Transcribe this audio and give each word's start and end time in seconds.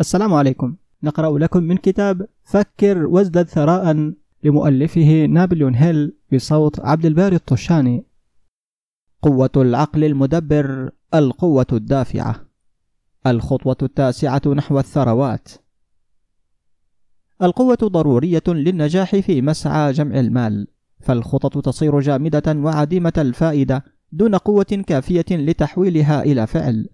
السلام 0.00 0.34
عليكم. 0.34 0.76
نقرأ 1.02 1.38
لكم 1.38 1.62
من 1.62 1.76
كتاب 1.76 2.26
فكر 2.44 3.06
وازدد 3.06 3.48
ثراء 3.48 4.12
لمؤلفه 4.44 5.26
نابليون 5.26 5.74
هيل 5.74 6.16
بصوت 6.32 6.80
عبد 6.80 7.06
الباري 7.06 7.36
الطشاني. 7.36 8.04
قوة 9.22 9.50
العقل 9.56 10.04
المدبر 10.04 10.90
القوة 11.14 11.66
الدافعة. 11.72 12.46
الخطوة 13.26 13.76
التاسعة 13.82 14.42
نحو 14.46 14.78
الثروات. 14.78 15.48
القوة 17.42 17.78
ضرورية 17.84 18.42
للنجاح 18.48 19.16
في 19.16 19.42
مسعى 19.42 19.92
جمع 19.92 20.20
المال. 20.20 20.66
فالخطط 21.00 21.64
تصير 21.64 22.00
جامدة 22.00 22.54
وعديمة 22.56 23.12
الفائدة 23.18 23.84
دون 24.12 24.34
قوة 24.34 24.84
كافية 24.86 25.26
لتحويلها 25.30 26.22
إلى 26.22 26.46
فعل. 26.46 26.88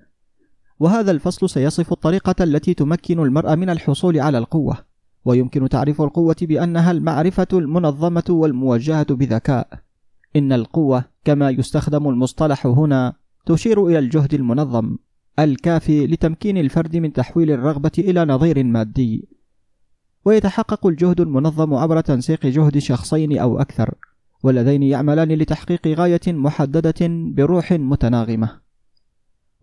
وهذا 0.80 1.10
الفصل 1.10 1.50
سيصف 1.50 1.92
الطريقة 1.92 2.44
التي 2.44 2.74
تمكن 2.74 3.20
المرء 3.20 3.56
من 3.56 3.70
الحصول 3.70 4.20
على 4.20 4.38
القوة 4.38 4.78
ويمكن 5.24 5.68
تعريف 5.68 6.02
القوة 6.02 6.36
بأنها 6.42 6.90
المعرفة 6.90 7.46
المنظمة 7.52 8.24
والموجهة 8.30 9.14
بذكاء. 9.14 9.68
إن 10.36 10.52
القوة 10.52 11.04
كما 11.24 11.50
يستخدم 11.50 12.08
المصطلح 12.08 12.66
هنا 12.66 13.12
تشير 13.46 13.86
إلى 13.86 13.98
الجهد 13.98 14.34
المنظم 14.34 14.96
الكافي 15.38 16.06
لتمكين 16.06 16.58
الفرد 16.58 16.96
من 16.96 17.12
تحويل 17.12 17.50
الرغبة 17.50 17.92
إلى 17.98 18.24
نظير 18.24 18.64
مادي. 18.64 19.28
ويتحقق 20.24 20.86
الجهد 20.86 21.20
المنظم 21.20 21.74
عبر 21.74 22.00
تنسيق 22.00 22.46
جهد 22.46 22.78
شخصين 22.78 23.38
أو 23.38 23.60
أكثر 23.60 23.94
واللذين 24.42 24.82
يعملان 24.82 25.28
لتحقيق 25.28 25.88
غاية 25.88 26.20
محددة 26.28 26.94
بروح 27.08 27.72
متناغمة. 27.72 28.63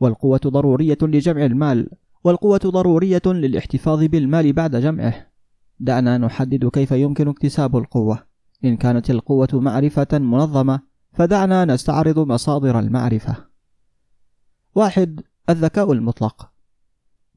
والقوة 0.01 0.39
ضرورية 0.47 0.97
لجمع 1.01 1.45
المال 1.45 1.89
والقوة 2.23 2.57
ضرورية 2.65 3.21
للاحتفاظ 3.25 4.03
بالمال 4.03 4.53
بعد 4.53 4.75
جمعه. 4.75 5.31
دعنا 5.79 6.17
نحدد 6.17 6.65
كيف 6.65 6.91
يمكن 6.91 7.27
اكتساب 7.27 7.77
القوة. 7.77 8.23
إن 8.65 8.77
كانت 8.77 9.09
القوة 9.09 9.47
معرفة 9.53 10.07
منظمة 10.13 10.79
فدعنا 11.13 11.65
نستعرض 11.65 12.19
مصادر 12.19 12.79
المعرفة. 12.79 13.35
واحد 14.75 15.21
الذكاء 15.49 15.91
المطلق. 15.91 16.51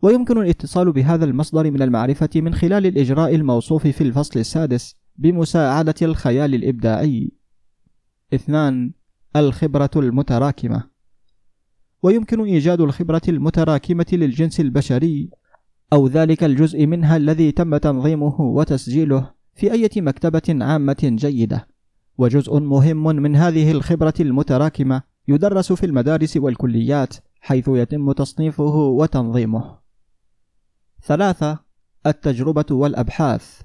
ويمكن 0.03 0.39
الاتصال 0.39 0.93
بهذا 0.93 1.25
المصدر 1.25 1.71
من 1.71 1.83
المعرفة 1.83 2.31
من 2.37 2.55
خلال 2.55 2.87
الإجراء 2.87 3.34
الموصوف 3.34 3.87
في 3.87 4.01
الفصل 4.01 4.41
السادس 4.41 4.97
بمساعدة 5.17 5.95
الخيال 6.03 6.55
الإبداعي. 6.55 7.33
اثنان 8.34 8.93
الخبرة 9.37 9.91
المتراكمة. 9.97 10.94
ويمكن 12.05 12.41
إيجاد 12.41 12.80
الخبرة 12.80 13.22
المتراكمة 13.28 14.06
للجنس 14.12 14.60
البشري 14.60 15.30
أو 15.92 16.06
ذلك 16.06 16.44
الجزء 16.44 16.86
منها 16.86 17.16
الذي 17.16 17.52
تم 17.52 17.77
تنظيمه 17.77 18.41
وتسجيله 18.41 19.30
في 19.55 19.72
أي 19.72 19.91
مكتبة 19.97 20.64
عامة 20.64 20.97
جيدة، 21.02 21.69
وجزء 22.19 22.60
مهم 22.60 23.05
من 23.05 23.36
هذه 23.36 23.72
الخبرة 23.72 24.14
المتراكمة 24.20 25.02
يدرس 25.28 25.72
في 25.72 25.86
المدارس 25.86 26.36
والكليات 26.36 27.14
حيث 27.41 27.69
يتم 27.69 28.12
تصنيفه 28.12 28.77
وتنظيمه. 28.77 29.78
ثلاثة 31.02 31.58
التجربة 32.06 32.66
والأبحاث 32.70 33.60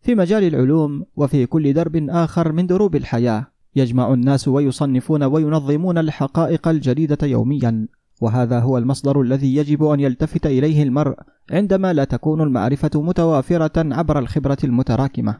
في 0.00 0.14
مجال 0.14 0.44
العلوم 0.44 1.04
وفي 1.16 1.46
كل 1.46 1.72
درب 1.72 2.06
آخر 2.10 2.52
من 2.52 2.66
دروب 2.66 2.96
الحياة 2.96 3.51
يجمع 3.76 4.12
الناس 4.12 4.48
ويصنفون 4.48 5.22
وينظمون 5.22 5.98
الحقائق 5.98 6.68
الجديدة 6.68 7.26
يوميا. 7.26 7.88
وهذا 8.20 8.60
هو 8.60 8.78
المصدر 8.78 9.20
الذي 9.20 9.56
يجب 9.56 9.84
أن 9.84 10.00
يلتفت 10.00 10.46
إليه 10.46 10.82
المرء 10.82 11.14
عندما 11.50 11.92
لا 11.92 12.04
تكون 12.04 12.40
المعرفة 12.40 12.90
متوافرة 12.94 13.94
عبر 13.94 14.18
الخبرة 14.18 14.58
المتراكمة. 14.64 15.38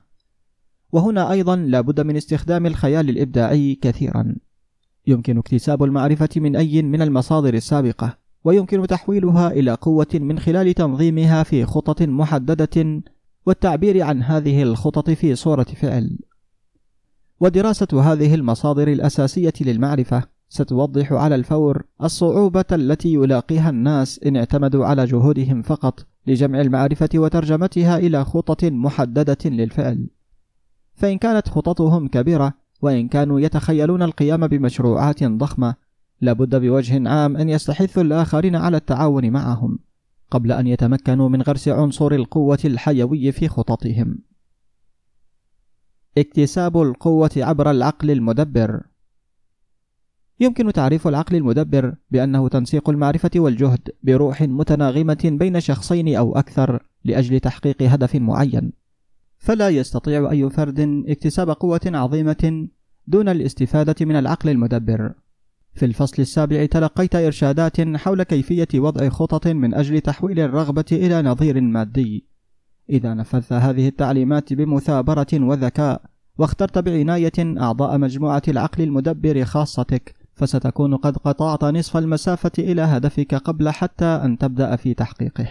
وهنا 0.92 1.30
أيضا 1.30 1.56
لا 1.56 1.80
بد 1.80 2.00
من 2.00 2.16
استخدام 2.16 2.66
الخيال 2.66 3.10
الإبداعي 3.10 3.78
كثيرا. 3.82 4.34
يمكن 5.06 5.38
اكتساب 5.38 5.82
المعرفة 5.82 6.28
من 6.36 6.56
أي 6.56 6.82
من 6.82 7.02
المصادر 7.02 7.54
السابقة 7.54 8.18
ويمكن 8.44 8.86
تحويلها 8.86 9.50
إلى 9.50 9.74
قوة 9.74 10.06
من 10.14 10.38
خلال 10.38 10.74
تنظيمها 10.74 11.42
في 11.42 11.64
خطط 11.64 12.02
محددة 12.02 13.02
والتعبير 13.46 14.02
عن 14.02 14.22
هذه 14.22 14.62
الخطط 14.62 15.10
في 15.10 15.34
صورة 15.34 15.62
فعل. 15.62 16.18
ودراسة 17.42 18.12
هذه 18.12 18.34
المصادر 18.34 18.88
الأساسية 18.88 19.52
للمعرفة 19.60 20.22
ستوضح 20.48 21.12
على 21.12 21.34
الفور 21.34 21.82
الصعوبة 22.02 22.64
التي 22.72 23.14
يلاقيها 23.14 23.70
الناس 23.70 24.20
إن 24.26 24.36
اعتمدوا 24.36 24.86
على 24.86 25.04
جهودهم 25.04 25.62
فقط 25.62 26.06
لجمع 26.26 26.60
المعرفة 26.60 27.08
وترجمتها 27.14 27.98
إلى 27.98 28.24
خطط 28.24 28.64
محددة 28.64 29.38
للفعل. 29.44 30.08
فإن 30.94 31.18
كانت 31.18 31.48
خططهم 31.48 32.08
كبيرة 32.08 32.54
وإن 32.82 33.08
كانوا 33.08 33.40
يتخيلون 33.40 34.02
القيام 34.02 34.46
بمشروعات 34.46 35.24
ضخمة، 35.24 35.74
لابد 36.20 36.56
بوجه 36.56 37.08
عام 37.08 37.36
أن 37.36 37.48
يستحثوا 37.48 38.02
الآخرين 38.02 38.56
على 38.56 38.76
التعاون 38.76 39.30
معهم، 39.30 39.78
قبل 40.30 40.52
أن 40.52 40.66
يتمكنوا 40.66 41.28
من 41.28 41.42
غرس 41.42 41.68
عنصر 41.68 42.12
القوة 42.12 42.58
الحيوي 42.64 43.32
في 43.32 43.48
خططهم. 43.48 44.18
اكتساب 46.18 46.82
القوة 46.82 47.30
عبر 47.36 47.70
العقل 47.70 48.10
المدبر. 48.10 48.82
يمكن 50.40 50.72
تعريف 50.72 51.08
العقل 51.08 51.36
المدبر 51.36 51.94
بأنه 52.10 52.48
تنسيق 52.48 52.90
المعرفة 52.90 53.30
والجهد 53.36 53.88
بروح 54.02 54.42
متناغمة 54.42 55.18
بين 55.24 55.60
شخصين 55.60 56.16
أو 56.16 56.36
أكثر 56.36 56.82
لأجل 57.04 57.40
تحقيق 57.40 57.82
هدف 57.82 58.16
معين. 58.16 58.72
فلا 59.38 59.68
يستطيع 59.68 60.30
أي 60.30 60.50
فرد 60.50 61.04
اكتساب 61.08 61.50
قوة 61.50 61.80
عظيمة 61.86 62.68
دون 63.06 63.28
الاستفادة 63.28 64.06
من 64.06 64.16
العقل 64.16 64.48
المدبر. 64.48 65.14
في 65.74 65.84
الفصل 65.84 66.22
السابع 66.22 66.66
تلقيت 66.66 67.14
إرشادات 67.14 67.80
حول 67.80 68.22
كيفية 68.22 68.68
وضع 68.74 69.08
خطط 69.08 69.46
من 69.46 69.74
أجل 69.74 70.00
تحويل 70.00 70.40
الرغبة 70.40 70.84
إلى 70.92 71.22
نظير 71.22 71.60
مادي. 71.60 72.31
إذا 72.92 73.14
نفذت 73.14 73.52
هذه 73.52 73.88
التعليمات 73.88 74.52
بمثابرة 74.52 75.26
وذكاء 75.32 76.02
واخترت 76.38 76.78
بعناية 76.78 77.32
أعضاء 77.38 77.98
مجموعة 77.98 78.42
العقل 78.48 78.82
المدبر 78.82 79.44
خاصتك 79.44 80.14
فستكون 80.34 80.96
قد 80.96 81.16
قطعت 81.16 81.64
نصف 81.64 81.96
المسافة 81.96 82.52
إلى 82.58 82.82
هدفك 82.82 83.34
قبل 83.34 83.70
حتى 83.70 84.04
أن 84.04 84.38
تبدأ 84.38 84.76
في 84.76 84.94
تحقيقه. 84.94 85.48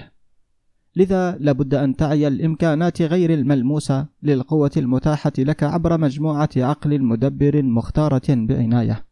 لذا 0.96 1.38
لابد 1.40 1.74
أن 1.74 1.96
تعي 1.96 2.28
الإمكانات 2.28 3.02
غير 3.02 3.34
الملموسة 3.34 4.06
للقوة 4.24 4.72
المتاحة 4.78 5.32
لك 5.38 5.64
عبر 5.64 5.98
مجموعة 5.98 6.50
عقل 6.58 7.02
مدبر 7.02 7.64
مختارة 7.64 8.22
بعناية. 8.30 9.06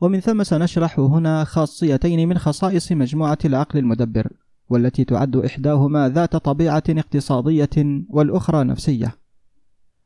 ومن 0.00 0.20
ثم 0.20 0.42
سنشرح 0.42 0.98
هنا 0.98 1.44
خاصيتين 1.44 2.28
من 2.28 2.38
خصائص 2.38 2.92
مجموعة 2.92 3.38
العقل 3.44 3.78
المدبر. 3.78 4.32
والتي 4.68 5.04
تعد 5.04 5.36
إحداهما 5.36 6.08
ذات 6.08 6.36
طبيعة 6.36 6.82
اقتصادية 6.88 8.04
والأخرى 8.08 8.64
نفسية. 8.64 9.14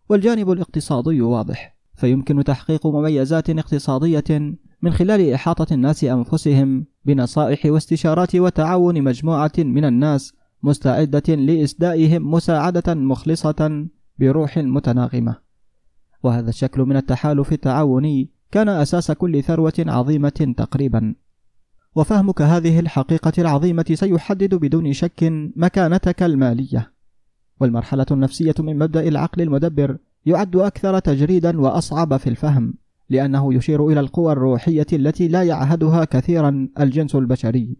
والجانب 0.08 0.50
الاقتصادي 0.50 1.20
واضح 1.20 1.76
فيمكن 1.94 2.44
تحقيق 2.44 2.86
مميزات 2.86 3.50
اقتصادية 3.50 4.54
من 4.82 4.92
خلال 4.92 5.32
إحاطة 5.32 5.74
الناس 5.74 6.04
أنفسهم 6.04 6.86
بنصائح 7.04 7.66
واستشارات 7.66 8.36
وتعاون 8.36 9.02
مجموعة 9.02 9.52
من 9.58 9.84
الناس 9.84 10.32
مستعدة 10.62 11.34
لإسدائهم 11.34 12.30
مساعدة 12.30 12.94
مخلصة 12.94 13.86
بروح 14.18 14.58
متناغمة. 14.58 15.36
وهذا 16.22 16.48
الشكل 16.48 16.82
من 16.82 16.96
التحالف 16.96 17.52
التعاوني 17.52 18.30
كان 18.50 18.68
أساس 18.68 19.10
كل 19.10 19.42
ثروة 19.42 19.72
عظيمة 19.78 20.54
تقريبا. 20.56 21.14
وفهمك 21.96 22.42
هذه 22.42 22.80
الحقيقة 22.80 23.32
العظيمة 23.38 23.84
سيحدد 23.94 24.54
بدون 24.54 24.92
شك 24.92 25.28
مكانتك 25.56 26.22
المالية. 26.22 26.92
والمرحلة 27.60 28.06
النفسية 28.10 28.54
من 28.58 28.78
مبدأ 28.78 29.08
العقل 29.08 29.42
المدبر 29.42 29.98
يعد 30.26 30.56
أكثر 30.56 30.98
تجريدا 30.98 31.60
وأصعب 31.60 32.16
في 32.16 32.26
الفهم 32.30 32.74
لأنه 33.10 33.54
يشير 33.54 33.88
إلى 33.88 34.00
القوى 34.00 34.32
الروحية 34.32 34.86
التي 34.92 35.28
لا 35.28 35.42
يعهدها 35.42 36.04
كثيرا 36.04 36.68
الجنس 36.80 37.14
البشري. 37.14 37.76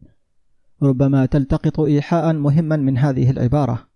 ربما 0.83 1.27
تلتقط 1.27 1.81
إيحاء 1.81 2.33
مهما 2.33 2.77
من 2.77 2.99
هذه 2.99 3.31
العبارة. 3.31 3.87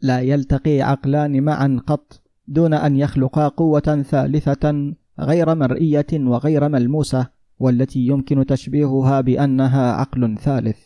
لا 0.00 0.20
يلتقي 0.20 0.82
عقلان 0.82 1.42
معا 1.42 1.80
قط 1.86 2.22
دون 2.48 2.74
أن 2.74 2.96
يخلقا 2.96 3.48
قوة 3.48 4.02
ثالثة 4.10 4.94
غير 5.20 5.54
مرئية 5.54 6.06
وغير 6.12 6.68
ملموسة. 6.68 7.37
والتي 7.58 8.06
يمكن 8.06 8.46
تشبيهها 8.46 9.20
بأنها 9.20 9.92
عقل 9.92 10.38
ثالث. 10.38 10.78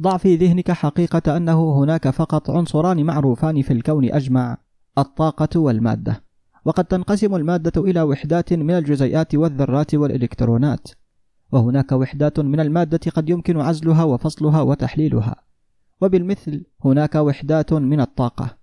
ضع 0.00 0.16
في 0.16 0.36
ذهنك 0.36 0.70
حقيقة 0.70 1.36
أنه 1.36 1.82
هناك 1.82 2.10
فقط 2.10 2.50
عنصران 2.50 3.04
معروفان 3.04 3.62
في 3.62 3.72
الكون 3.72 4.12
أجمع 4.12 4.56
الطاقة 4.98 5.60
والمادة، 5.60 6.24
وقد 6.64 6.84
تنقسم 6.84 7.34
المادة 7.34 7.82
إلى 7.82 8.02
وحدات 8.02 8.52
من 8.52 8.70
الجزيئات 8.70 9.34
والذرات 9.34 9.94
والإلكترونات، 9.94 10.88
وهناك 11.52 11.92
وحدات 11.92 12.40
من 12.40 12.60
المادة 12.60 13.10
قد 13.14 13.28
يمكن 13.28 13.60
عزلها 13.60 14.04
وفصلها 14.04 14.60
وتحليلها، 14.60 15.36
وبالمثل 16.00 16.64
هناك 16.84 17.14
وحدات 17.14 17.72
من 17.72 18.00
الطاقة. 18.00 18.56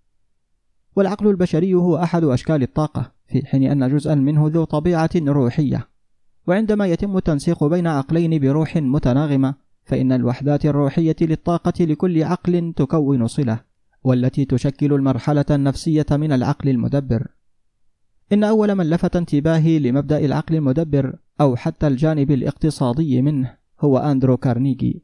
والعقل 0.95 1.27
البشري 1.27 1.73
هو 1.73 1.97
أحد 1.97 2.23
أشكال 2.23 2.63
الطاقة 2.63 3.11
في 3.27 3.45
حين 3.45 3.63
أن 3.63 3.95
جزءا 3.95 4.15
منه 4.15 4.47
ذو 4.47 4.63
طبيعة 4.63 5.09
روحية. 5.15 5.87
وعندما 6.47 6.87
يتم 6.87 7.17
التنسيق 7.17 7.63
بين 7.63 7.87
عقلين 7.87 8.39
بروح 8.39 8.77
متناغمة 8.77 9.55
فإن 9.83 10.11
الوحدات 10.11 10.65
الروحية 10.65 11.15
للطاقة 11.21 11.85
لكل 11.85 12.23
عقل 12.23 12.73
تكون 12.75 13.27
صلة 13.27 13.59
والتي 14.03 14.45
تشكل 14.45 14.93
المرحلة 14.93 15.45
النفسية 15.51 16.05
من 16.11 16.31
العقل 16.31 16.69
المدبر. 16.69 17.27
إن 18.33 18.43
أول 18.43 18.75
من 18.75 18.89
لفت 18.89 19.15
انتباهي 19.15 19.79
لمبدأ 19.79 20.25
العقل 20.25 20.55
المدبر 20.55 21.15
أو 21.41 21.55
حتى 21.55 21.87
الجانب 21.87 22.31
الاقتصادي 22.31 23.21
منه 23.21 23.57
هو 23.81 23.97
أندرو 23.97 24.37
كارنيجي. 24.37 25.03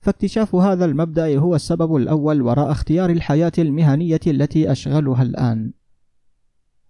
فاكتشاف 0.00 0.54
هذا 0.54 0.84
المبدأ 0.84 1.38
هو 1.38 1.54
السبب 1.54 1.96
الأول 1.96 2.42
وراء 2.42 2.70
اختيار 2.70 3.10
الحياة 3.10 3.52
المهنية 3.58 4.20
التي 4.26 4.72
أشغلها 4.72 5.22
الآن. 5.22 5.72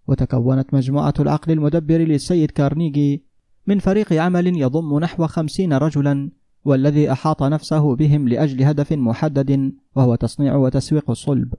وتكونت 0.07 0.73
مجموعة 0.73 1.13
العقل 1.19 1.51
المدبر 1.51 1.97
للسيد 1.97 2.51
كارنيجي 2.51 3.24
من 3.67 3.79
فريق 3.79 4.13
عمل 4.13 4.61
يضم 4.61 4.99
نحو 4.99 5.27
خمسين 5.27 5.73
رجلا 5.73 6.29
والذي 6.65 7.11
أحاط 7.11 7.43
نفسه 7.43 7.95
بهم 7.95 8.27
لأجل 8.27 8.63
هدف 8.63 8.93
محدد 8.93 9.73
وهو 9.95 10.15
تصنيع 10.15 10.55
وتسويق 10.55 11.09
الصلب. 11.09 11.53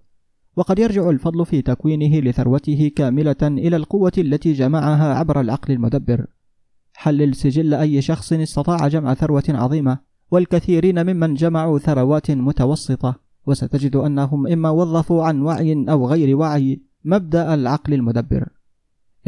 وقد 0.56 0.78
يرجع 0.78 1.10
الفضل 1.10 1.46
في 1.46 1.62
تكوينه 1.62 2.20
لثروته 2.20 2.90
كاملة 2.96 3.36
إلى 3.42 3.76
القوة 3.76 4.12
التي 4.18 4.52
جمعها 4.52 5.14
عبر 5.14 5.40
العقل 5.40 5.72
المدبر. 5.72 6.26
حلل 6.94 7.34
سجل 7.34 7.74
أي 7.74 8.02
شخص 8.02 8.32
استطاع 8.32 8.88
جمع 8.88 9.14
ثروة 9.14 9.44
عظيمة 9.48 9.98
والكثيرين 10.30 11.06
ممن 11.06 11.34
جمعوا 11.34 11.78
ثروات 11.78 12.30
متوسطة. 12.30 13.14
وستجد 13.46 13.96
أنهم 13.96 14.46
إما 14.46 14.70
وظفوا 14.70 15.24
عن 15.24 15.40
وعي 15.40 15.86
أو 15.88 16.06
غير 16.06 16.36
وعي 16.36 16.82
مبدأ 17.04 17.54
العقل 17.54 17.94
المدبر. 17.94 18.48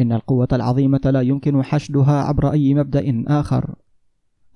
إن 0.01 0.11
القوة 0.11 0.47
العظيمة 0.53 1.01
لا 1.05 1.21
يمكن 1.21 1.63
حشدها 1.63 2.23
عبر 2.23 2.51
أي 2.51 2.73
مبدأ 2.73 3.23
آخر. 3.27 3.75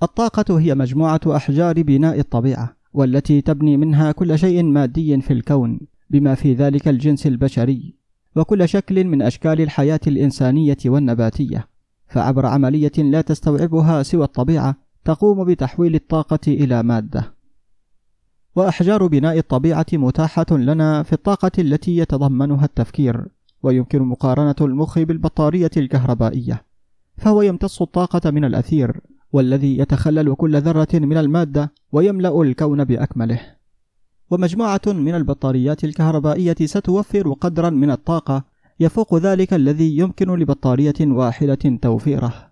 الطاقة 0.03 0.59
هي 0.59 0.75
مجموعة 0.75 1.21
أحجار 1.27 1.81
بناء 1.81 2.19
الطبيعة 2.19 2.75
والتي 2.93 3.41
تبني 3.41 3.77
منها 3.77 4.11
كل 4.11 4.39
شيء 4.39 4.63
مادي 4.63 5.21
في 5.21 5.33
الكون 5.33 5.79
بما 6.09 6.35
في 6.35 6.53
ذلك 6.53 6.87
الجنس 6.87 7.27
البشري 7.27 7.95
وكل 8.35 8.69
شكل 8.69 9.03
من 9.03 9.21
أشكال 9.21 9.61
الحياة 9.61 9.99
الإنسانية 10.07 10.77
والنباتية. 10.85 11.67
فعبر 12.07 12.45
عملية 12.45 12.91
لا 12.97 13.21
تستوعبها 13.21 14.03
سوى 14.03 14.23
الطبيعة 14.23 14.75
تقوم 15.05 15.45
بتحويل 15.45 15.95
الطاقة 15.95 16.39
إلى 16.47 16.83
مادة. 16.83 17.33
وأحجار 18.55 19.07
بناء 19.07 19.37
الطبيعة 19.37 19.85
متاحة 19.93 20.45
لنا 20.51 21.03
في 21.03 21.13
الطاقة 21.13 21.51
التي 21.59 21.97
يتضمنها 21.97 22.65
التفكير. 22.65 23.25
ويمكن 23.63 24.01
مقارنة 24.01 24.55
المخ 24.61 24.99
بالبطارية 24.99 25.71
الكهربائية 25.77 26.65
فهو 27.17 27.41
يمتص 27.41 27.81
الطاقة 27.81 28.31
من 28.31 28.45
الأثير 28.45 29.01
والذي 29.33 29.77
يتخلل 29.77 30.35
كل 30.35 30.61
ذرة 30.61 30.87
من 30.93 31.17
المادة 31.17 31.73
ويملأ 31.91 32.41
الكون 32.41 32.83
بأكمله. 32.83 33.39
ومجموعة 34.31 34.81
من 34.87 35.15
البطاريات 35.15 35.83
الكهربائية 35.83 36.55
ستوفر 36.65 37.33
قدرا 37.33 37.69
من 37.69 37.91
الطاقة 37.91 38.43
يفوق 38.79 39.15
ذلك 39.15 39.53
الذي 39.53 39.97
يمكن 39.97 40.35
لبطارية 40.35 40.93
واحدة 41.01 41.77
توفيره. 41.81 42.51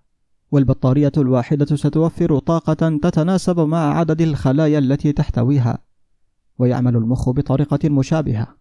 والبطارية 0.52 1.12
الواحدة 1.18 1.76
ستوفر 1.76 2.40
طاقة 2.40 2.98
تتناسب 2.98 3.60
مع 3.60 3.98
عدد 3.98 4.22
الخلايا 4.22 4.80
التي 4.80 5.12
تحتويها 5.12 5.78
ويعمل 6.60 6.96
المخ 6.96 7.30
بطريقة 7.30 7.90
مشابهة. 7.90 8.61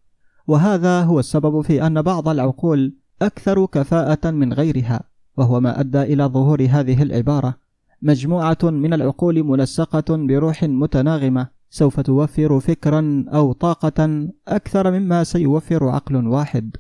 وهذا 0.51 1.03
هو 1.03 1.21
السبب 1.21 1.61
في 1.61 1.87
أن 1.87 2.03
بعض 2.03 2.29
العقول 2.29 2.95
أكثر 3.23 3.67
كفاءة 3.67 4.31
من 4.31 4.53
غيرها 4.53 5.01
وهو 5.37 5.61
ما 5.61 5.81
أدى 5.81 6.03
إلى 6.03 6.25
ظهور 6.25 6.67
هذه 6.71 7.03
العبارة. 7.03 7.55
مجموعة 8.03 8.59
من 8.63 8.95
العقول 8.95 9.43
منسقة 9.45 10.17
بروح 10.17 10.65
متناغمة 10.65 11.49
سوف 11.71 12.01
توفر 12.01 12.61
فكرا 12.61 13.25
أو 13.29 13.53
طاقة 13.53 14.29
أكثر 14.49 14.91
مما 14.91 15.25
سيوفر 15.25 15.89
عقل 15.89 16.27
واحد. 16.27 16.77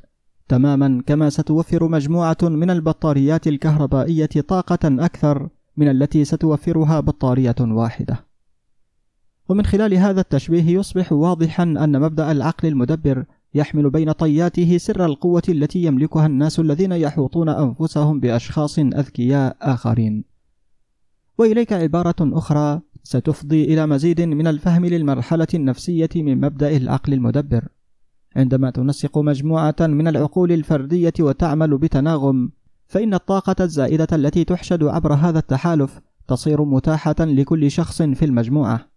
تماما 0.49 1.02
كما 1.06 1.31
ستوفر 1.31 1.88
مجموعة 1.88 2.38
من 2.43 2.70
البطاريات 2.70 3.46
الكهربائية 3.46 4.26
طاقة 4.49 5.05
أكثر 5.05 5.49
من 5.76 5.90
التي 5.90 6.25
ستوفرها 6.25 7.00
بطارية 7.00 7.56
واحدة. 7.61 8.25
ومن 9.49 9.67
خلال 9.67 9.94
هذا 9.94 10.20
التشبيه 10.20 10.78
يصبح 10.78 11.12
واضحا 11.12 11.62
أن 11.62 12.00
مبدأ 12.00 12.32
العقل 12.32 12.69
المدبر 12.69 13.25
يحمل 13.55 13.91
بين 13.91 14.12
طياته 14.12 14.79
سر 14.79 15.05
القوة 15.05 15.43
التي 15.49 15.82
يملكها 15.82 16.26
الناس 16.26 16.61
الذين 16.61 16.93
يحوطون 16.93 17.49
أنفسهم 17.49 18.20
بأشخاص 18.20 18.79
أذكياء 18.79 19.56
آخرين. 19.62 20.25
وإليك 21.38 21.73
عبارة 21.73 22.14
أخرى 22.20 22.81
ستفضي 23.02 23.64
إلى 23.64 23.87
مزيد 23.87 24.20
من 24.20 24.47
الفهم 24.47 24.87
للمرحلة 24.87 25.47
النفسية 25.55 26.08
من 26.17 26.41
مبدأ 26.41 26.76
العقل 26.76 27.12
المدبر. 27.12 27.69
عندما 28.37 28.70
تنسق 28.70 29.19
مجموعة 29.19 29.76
من 29.81 30.08
العقول 30.08 30.53
الفردية 30.53 31.12
وتعمل 31.20 31.79
بتناغم 31.79 32.50
فإن 32.87 33.14
الطاقة 33.14 33.64
الزائدة 33.64 34.08
التي 34.12 34.44
تحشد 34.44 34.85
عبر 34.85 35.14
هذا 35.14 35.38
التحالف 35.38 36.00
تصير 36.29 36.64
متاحة 36.64 37.17
لكل 37.20 37.70
شخص 37.70 38.03
في 38.03 38.25
المجموعة. 38.25 38.89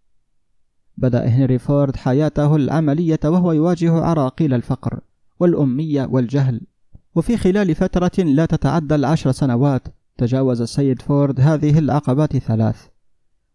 بدأ 0.98 1.25
هنري 1.25 1.57
فورد 1.60 1.95
حياته 1.95 2.56
العملية 2.56 3.19
وهو 3.25 3.51
يواجه 3.51 3.92
عراقيل 3.92 4.54
الفقر 4.54 5.00
والأمية 5.40 6.06
والجهل. 6.12 6.62
وفي 7.16 7.38
خلال 7.38 7.75
فترة 7.75 8.24
لا 8.24 8.45
تتعدى 8.45 8.95
العشر 8.95 9.31
سنوات 9.31 9.88
تجاوز 10.18 10.62
السيد 10.62 11.01
فورد 11.01 11.40
هذه 11.40 11.80
العقبات 11.80 12.36
الثلاث 12.36 12.86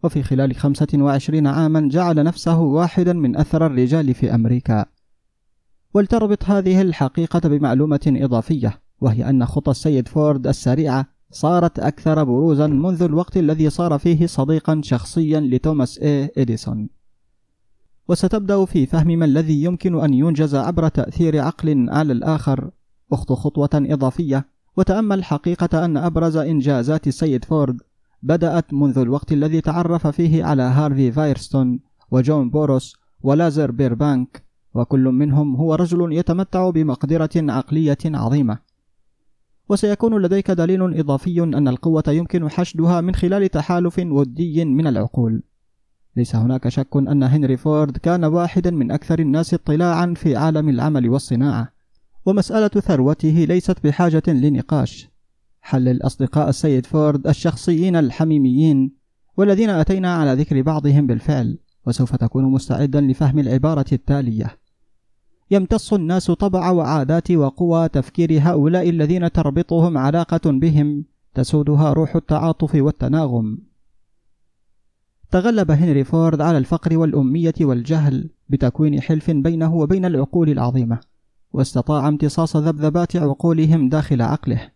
وفي 0.02 0.23
خلال 0.23 0.56
خمسة 0.56 0.88
وعشرين 0.94 1.46
عاما 1.46 1.88
جعل 1.88 2.25
نفسه 2.25 2.61
واحدا 2.61 3.12
من 3.12 3.37
أثر 3.37 3.67
الرجال 3.67 4.14
في 4.14 4.34
أمريكا. 4.34 4.87
ولتربط 5.94 6.44
هذه 6.44 6.82
الحقيقة 6.82 7.49
بمعلومة 7.49 8.00
إضافية 8.06 8.81
وهي 9.00 9.31
أن 9.31 9.46
خطى 9.46 9.70
السيد 9.70 10.08
فورد 10.08 10.46
السريعة 10.46 11.06
صارت 11.31 11.79
أكثر 11.79 12.25
بروزا 12.25 12.67
منذ 12.67 13.02
الوقت 13.02 13.37
الذي 13.37 13.70
صار 13.70 13.99
فيه 13.99 14.26
صديقا 14.26 14.81
شخصيا 14.84 15.41
لتوماس 15.41 15.99
إيه 15.99 16.32
إديسون. 16.38 16.98
وستبدأ 18.08 18.64
في 18.64 18.87
فهم 18.87 19.06
ما 19.06 19.25
الذي 19.25 19.64
يمكن 19.64 20.00
أن 20.05 20.14
ينجز 20.14 20.55
عبر 20.55 20.88
تأثير 20.88 21.41
عقل 21.41 21.91
على 21.91 22.12
الآخر. 22.12 22.70
أخطو 23.12 23.34
خطوة 23.34 23.70
إضافية. 23.74 24.48
وتأمل 24.77 25.24
حقيقة 25.24 25.84
أن 25.84 25.96
أبرز 25.96 26.36
إنجازات 26.36 27.06
السيد 27.06 27.44
فورد 27.44 27.77
بدأت 28.22 28.74
منذ 28.74 28.98
الوقت 28.98 29.32
الذي 29.32 29.60
تعرف 29.60 30.06
فيه 30.06 30.44
على 30.44 30.62
هارفي 30.62 31.12
فايرستون 31.12 31.81
وجون 32.10 32.50
بوروس 32.50 32.96
ولازر 33.22 33.70
بيربانك. 33.70 34.44
وكل 34.74 35.05
منهم 35.05 35.56
هو 35.56 35.74
رجل 35.74 36.12
يتمتع 36.12 36.70
بمقدرة 36.70 37.31
عقلية 37.36 37.98
عظيمة. 38.05 38.58
وسيكون 39.69 40.22
لديك 40.22 40.50
دليل 40.50 40.98
إضافي 40.98 41.43
أن 41.43 41.69
القوة 41.69 42.05
يمكن 42.08 42.50
حشدها 42.50 43.00
من 43.00 43.15
خلال 43.15 43.48
تحالف 43.48 43.98
ودي 43.98 44.65
من 44.65 44.86
العقول. 44.86 45.43
ليس 46.19 46.37
هناك 46.37 46.69
شك 46.69 46.96
أن 46.96 47.22
هنري 47.22 47.56
فورد 47.56 47.96
كان 47.96 48.25
واحدا 48.25 48.70
من 48.70 48.91
أكثر 48.91 49.19
الناس 49.19 49.55
اطلاعا 49.55 50.15
في 50.17 50.37
عالم 50.37 50.69
العمل 50.69 51.08
والصناعة 51.08 51.72
ومسألة 52.27 52.69
ثروته 52.69 53.46
ليست 53.48 53.87
بحاجة 53.87 54.22
لنقاش. 54.27 55.08
حلل 55.60 56.03
أصدقاء 56.03 56.48
السيد 56.48 56.87
فورد 56.87 57.27
الشخصيين 57.27 57.96
الحميميين 57.96 58.93
والذين 59.37 59.70
أتينا 59.70 60.15
على 60.15 60.34
ذكر 60.34 60.63
بعضهم 60.63 61.06
بالفعل 61.06 61.58
وسوف 61.87 62.17
تكون 62.17 62.44
مستعدا 62.44 63.01
لفهم 63.01 63.39
العبارة 63.39 63.87
التالية. 63.93 64.58
يمتص 65.51 65.93
الناس 65.93 66.31
طبع 66.31 66.70
وعادات 66.70 67.31
وقوى 67.31 67.89
تفكير 67.89 68.39
هؤلاء 68.43 68.89
الذين 68.91 69.32
تربطهم 69.32 69.98
علاقة 69.98 70.51
بهم 70.51 71.05
تسودها 71.34 71.93
روح 71.93 72.17
التعاطف 72.17 72.75
والتناغم. 72.75 73.68
تغلب 75.31 75.70
هنري 75.70 76.05
فورد 76.05 76.41
على 76.41 76.58
الفقر 76.58 76.99
والأمية 76.99 77.55
والجهل 77.61 78.31
بتكوين 78.49 79.01
حلف 79.01 79.31
بينه 79.31 79.75
وبين 79.75 80.05
العقول 80.05 80.51
العظيمة 80.51 81.01
واستطاع 81.53 82.08
امتصاص 82.08 82.56
ذبذبات 82.56 83.17
عقولهم 83.17 83.89
داخل 83.89 84.23
عقله. 84.23 84.70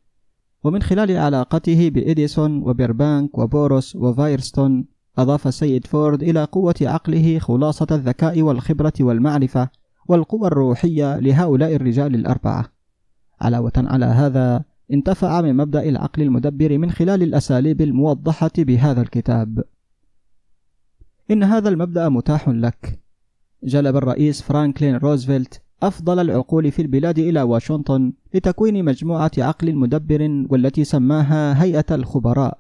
ومن 0.65 0.83
خلال 0.83 1.17
علاقته 1.17 1.91
بإديسون 1.91 2.63
وبوربانك 2.63 3.39
وبوروز 3.39 3.97
وفايرستون 3.97 4.85
أضاف 5.19 5.47
السيد 5.47 5.87
فورد 5.87 6.23
إلى 6.23 6.45
قوة 6.45 6.75
عقله 6.83 7.39
خلاصة 7.39 7.87
الذكاء 7.91 8.43
والخبرة 8.43 8.93
والمعرفة 9.01 9.69
والقوى 10.09 10.47
الروحية 10.47 11.19
لهؤلاء 11.19 11.75
الرجال 11.77 12.15
الأربعة. 12.15 12.65
علاوة 13.41 13.73
على 13.77 14.05
هذا 14.05 14.65
انتفع 14.93 15.41
من 15.41 15.57
مبدأ 15.57 15.89
العقل 15.89 16.23
المدبر 16.23 16.79
من 16.79 16.91
خلال 16.91 17.23
الأساليب 17.23 17.81
الموضحة 17.81 18.51
بهذا 18.59 19.03
الكتاب. 19.03 19.65
إن 21.33 21.43
هذا 21.43 21.69
المبدأ 21.69 22.09
متاح 22.09 22.49
لك 22.49 23.01
جلب 23.65 23.97
الرئيس 23.97 24.43
فرانكلين 24.43 24.97
روزفلت 24.97 25.63
أفضل 25.83 26.19
العقول 26.19 26.71
في 26.73 26.83
البلاد 26.83 27.19
إلى 27.19 27.43
واشنطن 27.43 28.13
لتكوين 28.35 28.85
مجموعة 28.85 29.31
عقل 29.39 29.75
مدبر 29.75 30.47
والتي 30.51 30.85
سماها 30.85 31.63
هيئة 31.63 31.85
الخبراء 31.91 32.59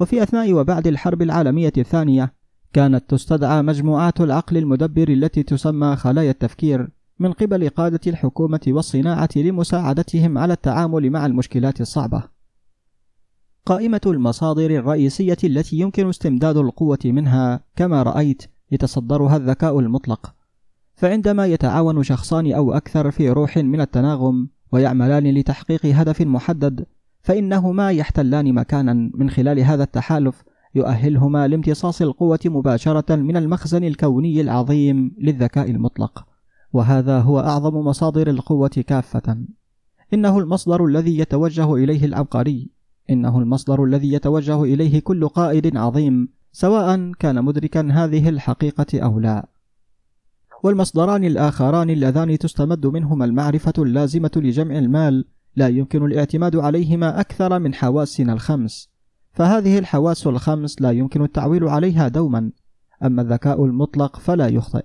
وفي 0.00 0.22
أثناء 0.22 0.52
وبعد 0.52 0.86
الحرب 0.86 1.22
العالمية 1.22 1.72
الثانية 1.78 2.32
كانت 2.72 3.10
تستدعى 3.10 3.62
مجموعات 3.62 4.20
العقل 4.20 4.56
المدبر 4.56 5.08
التي 5.08 5.42
تسمى 5.42 5.96
خلايا 5.96 6.30
التفكير 6.30 6.88
من 7.18 7.32
قبل 7.32 7.68
قادة 7.68 8.00
الحكومة 8.06 8.60
والصناعة 8.66 9.28
لمساعدتهم 9.36 10.38
على 10.38 10.52
التعامل 10.52 11.10
مع 11.10 11.26
المشكلات 11.26 11.80
الصعبة. 11.80 12.33
قائمة 13.66 14.00
المصادر 14.06 14.70
الرئيسية 14.70 15.36
التي 15.44 15.78
يمكن 15.78 16.08
استمداد 16.08 16.56
القوة 16.56 16.98
منها 17.04 17.60
كما 17.76 18.02
رأيت 18.02 18.42
يتصدرها 18.72 19.36
الذكاء 19.36 19.78
المطلق. 19.78 20.34
فعندما 20.94 21.46
يتعاون 21.46 22.02
شخصان 22.02 22.52
أو 22.52 22.72
أكثر 22.72 23.10
في 23.10 23.30
روح 23.30 23.56
من 23.56 23.80
التناغم 23.80 24.48
ويعملان 24.72 25.34
لتحقيق 25.34 25.86
هدف 25.86 26.20
محدد 26.20 26.86
فإنهما 27.22 27.90
يحتلان 27.90 28.54
مكانا 28.54 29.10
من 29.14 29.30
خلال 29.30 29.60
هذا 29.60 29.82
التحالف 29.82 30.42
يؤهلهما 30.74 31.48
لامتصاص 31.48 32.02
القوة 32.02 32.40
مباشرة 32.44 33.16
من 33.16 33.36
المخزن 33.36 33.84
الكوني 33.84 34.40
العظيم 34.40 35.16
للذكاء 35.18 35.70
المطلق. 35.70 36.26
وهذا 36.72 37.20
هو 37.20 37.40
أعظم 37.40 37.74
مصادر 37.74 38.30
القوة 38.30 38.84
كافة. 38.86 39.38
إنه 40.14 40.38
المصدر 40.38 40.84
الذي 40.84 41.18
يتوجه 41.18 41.74
إليه 41.74 42.04
العبقري، 42.04 42.73
إنه 43.10 43.38
المصدر 43.38 43.84
الذي 43.84 44.12
يتوجه 44.12 44.62
إليه 44.62 45.00
كل 45.00 45.28
قائد 45.28 45.76
عظيم، 45.76 46.28
سواء 46.52 47.12
كان 47.18 47.44
مدركا 47.44 47.88
هذه 47.90 48.28
الحقيقة 48.28 49.00
أو 49.00 49.20
لا. 49.20 49.48
والمصدران 50.62 51.24
الآخران 51.24 51.90
اللذان 51.90 52.38
تستمد 52.38 52.86
منهما 52.86 53.24
المعرفة 53.24 53.72
اللازمة 53.78 54.30
لجمع 54.36 54.78
المال 54.78 55.24
لا 55.56 55.68
يمكن 55.68 56.04
الاعتماد 56.04 56.56
عليهما 56.56 57.20
أكثر 57.20 57.58
من 57.58 57.74
حواسنا 57.74 58.32
الخمس، 58.32 58.88
فهذه 59.32 59.78
الحواس 59.78 60.26
الخمس 60.26 60.82
لا 60.82 60.90
يمكن 60.90 61.22
التعويل 61.22 61.68
عليها 61.68 62.08
دوما، 62.08 62.50
أما 63.02 63.22
الذكاء 63.22 63.64
المطلق 63.64 64.16
فلا 64.16 64.48
يخطئ. 64.48 64.84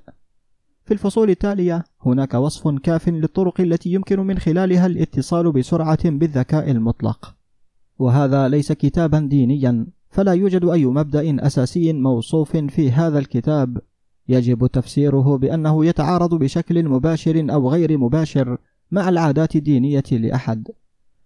في 0.85 0.93
الفصول 0.93 1.29
التالية 1.29 1.83
هناك 2.05 2.33
وصف 2.33 2.67
كاف 2.67 3.09
للطرق 3.09 3.61
التي 3.61 3.93
يمكن 3.93 4.19
من 4.19 4.39
خلالها 4.39 4.85
الاتصال 4.85 5.51
بسرعة 5.51 6.09
بالذكاء 6.09 6.71
المطلق 6.71 7.35
وهذا 7.99 8.47
ليس 8.47 8.71
كتابا 8.71 9.19
دينيا 9.19 9.87
فلا 10.09 10.31
يوجد 10.33 10.65
أي 10.65 10.85
مبدأ 10.85 11.47
أساسي 11.47 11.93
موصوف 11.93 12.57
في 12.57 12.91
هذا 12.91 13.19
الكتاب. 13.19 13.77
يجب 14.29 14.67
تفسيره 14.67 15.37
بأنه 15.37 15.85
يتعارض 15.85 16.33
بشكل 16.35 16.89
مباشر 16.89 17.47
أو 17.53 17.69
غير 17.69 17.97
مباشر 17.97 18.57
مع 18.91 19.09
العادات 19.09 19.55
الدينية 19.55 20.03
لأحد. 20.11 20.67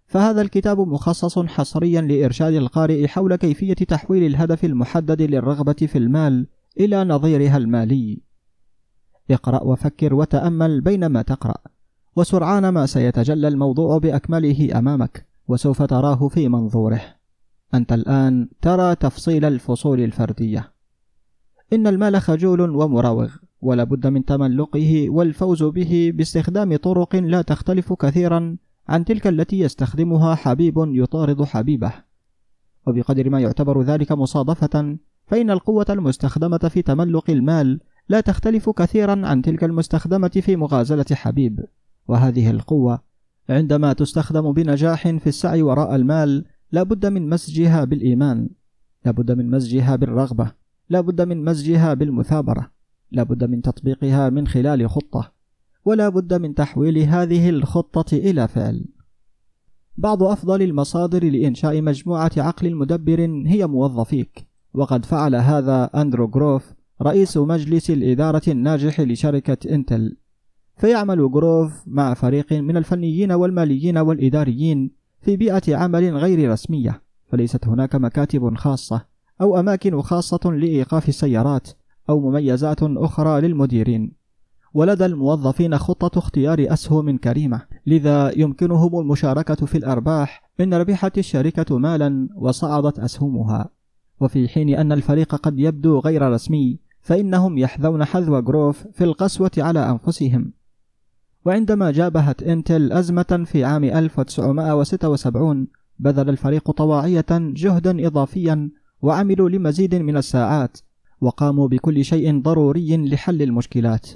فهذا 0.06 0.42
الكتاب 0.42 0.80
مخصص 0.80 1.38
حصريا 1.38 2.00
لإرشاد 2.00 2.54
القارئ 2.54 3.06
حول 3.06 3.36
كيفية 3.36 3.74
تحويل 3.74 4.26
الهدف 4.26 4.64
المحدد 4.64 5.22
للرغبة 5.22 5.72
في 5.72 5.98
المال 5.98 6.46
إلى 6.80 7.04
نظيرها 7.04 7.56
المالي. 7.56 8.18
اقرأ 9.30 9.62
وفكر 9.62 10.14
وتأمل 10.14 10.80
بينما 10.80 11.22
تقرأ 11.22 11.56
وسرعان 12.16 12.68
ما 12.68 12.86
سيتجلى 12.86 13.48
الموضوع 13.48 13.98
بأكمله 13.98 14.78
أمامك. 14.78 15.33
وسوف 15.48 15.82
تراه 15.82 16.28
في 16.28 16.48
منظوره. 16.48 17.00
أنت 17.74 17.92
الآن 17.92 18.48
ترى 18.62 18.94
تفصيل 18.94 19.44
الفصول 19.44 20.00
الفردية. 20.00 20.72
إن 21.72 21.86
المال 21.86 22.20
خجول 22.20 22.60
ومراوغ 22.60 23.30
ولا 23.60 23.84
بد 23.84 24.06
من 24.06 24.24
تملقه 24.24 25.10
والفوز 25.10 25.62
به 25.62 26.12
باستخدام 26.14 26.76
طرق 26.76 27.16
لا 27.16 27.42
تختلف 27.42 27.92
كثيرا 27.92 28.56
عن 28.88 29.04
تلك 29.04 29.26
التي 29.26 29.60
يستخدمها 29.60 30.34
حبيب 30.34 30.74
يطارد 30.76 31.42
حبيبه. 31.42 31.92
وبقدر 32.86 33.30
ما 33.30 33.40
يعتبر 33.40 33.82
ذلك 33.82 34.12
مصادفة 34.12 34.96
فإن 35.26 35.50
القوة 35.50 35.86
المستخدمة 35.90 36.58
في 36.58 36.82
تملق 36.82 37.30
المال 37.30 37.80
لا 38.08 38.20
تختلف 38.20 38.70
كثيرا 38.70 39.26
عن 39.26 39.42
تلك 39.42 39.64
المستخدمة 39.64 40.28
في 40.28 40.56
مغازلة 40.56 41.06
حبيب. 41.12 41.64
وهذه 42.08 42.50
القوة 42.50 43.13
عندما 43.48 43.92
تستخدم 43.92 44.52
بنجاح 44.52 45.08
في 45.08 45.26
السعي 45.26 45.62
وراء 45.62 45.94
المال 45.94 46.44
لا 46.72 46.82
بد 46.82 47.06
من 47.06 47.28
مزجها 47.28 47.84
بالإيمان 47.84 48.48
لا 49.04 49.10
بد 49.10 49.32
من 49.32 49.50
مزجها 49.50 49.96
بالرغبة 49.96 50.52
لا 50.90 51.00
بد 51.00 51.20
من 51.20 51.44
مزجها 51.44 51.94
بالمثابرة 51.94 52.70
لا 53.12 53.22
بد 53.22 53.44
من 53.44 53.62
تطبيقها 53.62 54.30
من 54.30 54.46
خلال 54.46 54.90
خطة 54.90 55.32
ولا 55.84 56.08
بد 56.08 56.34
من 56.34 56.54
تحويل 56.54 56.98
هذه 56.98 57.50
الخطة 57.50 58.16
إلى 58.16 58.48
فعل. 58.48 58.84
بعض 59.96 60.22
أفضل 60.22 60.62
المصادر 60.62 61.24
لإنشاء 61.24 61.82
مجموعة 61.82 62.30
عقل 62.36 62.74
مدبر 62.74 63.42
هي 63.46 63.66
موظفيك. 63.66 64.48
وقد 64.74 65.04
فعل 65.04 65.34
هذا 65.34 65.84
أندرو 65.84 66.28
جروف 66.28 66.72
رئيس 67.02 67.36
مجلس 67.36 67.90
الإدارة 67.90 68.42
الناجح 68.48 69.00
لشركة 69.00 69.74
إنتل. 69.74 70.16
فيعمل 70.76 71.30
جروف 71.30 71.82
مع 71.86 72.14
فريق 72.14 72.52
من 72.52 72.76
الفنيين 72.76 73.32
والماليين 73.32 73.98
والإداريين 73.98 74.90
في 75.20 75.36
بيئة 75.36 75.76
عمل 75.76 76.16
غير 76.16 76.50
رسمية 76.50 77.02
فليست 77.26 77.68
هناك 77.68 77.94
مكاتب 77.94 78.54
خاصة 78.56 79.04
أو 79.40 79.60
أماكن 79.60 80.02
خاصة 80.02 80.40
لإيقاف 80.44 81.08
السيارات 81.08 81.68
أو 82.10 82.20
مميزات 82.20 82.82
أخرى 82.82 83.40
للمديرين. 83.40 84.12
ولدى 84.74 85.06
الموظفين 85.06 85.78
خطة 85.78 86.18
اختيار 86.18 86.66
أسهم 86.72 87.18
كريمة 87.18 87.62
لذا 87.86 88.38
يمكنهم 88.38 89.00
المشاركة 89.00 89.66
في 89.66 89.78
الأرباح 89.78 90.50
إن 90.60 90.74
ربحت 90.74 91.18
الشركة 91.18 91.78
مالا 91.78 92.28
وصعدت 92.36 92.98
أسهمها. 92.98 93.70
وفي 94.20 94.48
حين 94.48 94.74
أن 94.74 94.92
الفريق 94.92 95.34
قد 95.34 95.58
يبدو 95.58 95.98
غير 95.98 96.22
رسمي 96.32 96.78
فإنهم 97.00 97.58
يحذون 97.58 98.04
حذو 98.04 98.40
جروف 98.40 98.86
في 98.92 99.04
القسوة 99.04 99.50
على 99.58 99.90
أنفسهم. 99.90 100.52
وعندما 101.44 101.90
جابهت 101.90 102.42
إنتل 102.42 102.92
أزمة 102.92 103.44
في 103.46 103.64
عام 103.64 103.84
1976 103.84 105.66
بذل 105.98 106.28
الفريق 106.28 106.70
طواعية 106.70 107.26
جهدا 107.30 108.06
إضافيا 108.06 108.70
وعملوا 109.02 109.48
لمزيد 109.48 109.94
من 109.94 110.16
الساعات 110.16 110.78
وقاموا 111.20 111.68
بكل 111.68 112.04
شيء 112.04 112.42
ضروري 112.42 112.96
لحل 112.96 113.42
المشكلات. 113.42 114.06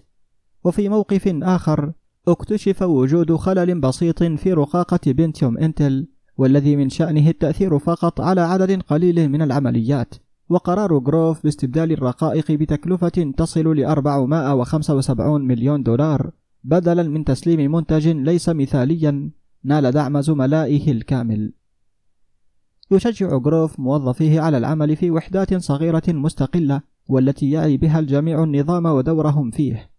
وفي 0.65 0.89
موقف 0.89 1.29
آخر 1.43 1.93
اكتشف 2.29 2.83
وجود 2.83 3.35
خلل 3.37 3.81
بسيط 3.81 4.23
في 4.23 4.53
رقاقة 4.53 5.01
بنتيوم 5.07 5.59
إنتل 5.59 6.07
والذي 6.39 6.77
من 6.77 6.89
شأنه 6.89 7.29
التأثير 7.29 7.79
فقط 7.79 8.21
على 8.21 8.41
عدد 8.41 8.83
قليل 8.83 9.29
من 9.29 9.43
العمليات. 9.43 10.15
وقرار 10.49 10.99
جروف 10.99 11.43
باستبدال 11.43 11.93
الرقائق 11.93 12.53
بتكلفة 12.53 13.33
تصل 13.37 13.77
ل 13.77 13.85
475 13.85 15.41
مليون 15.47 15.83
دولار. 15.83 16.31
بدلا 16.69 17.03
من 17.03 17.25
تسليم 17.25 17.73
منتج 17.73 18.09
ليس 18.09 18.49
مثاليا 18.49 19.31
نال 19.65 19.93
دعم 19.93 20.21
زملائه 20.21 20.93
الكامل. 20.93 21.53
يشجع 22.91 23.39
جروف 23.39 23.81
موظفيه 23.81 24.41
على 24.41 24.59
العمل 24.59 24.97
في 24.97 25.11
وحدات 25.11 25.55
صغيرة 25.55 26.03
مستقلة 26.09 26.81
والتي 27.09 27.51
يعي 27.51 27.77
بها 27.77 27.99
الجميع 27.99 28.43
النظام 28.45 28.87
ودورهم 28.87 29.51
فيه. 29.51 29.91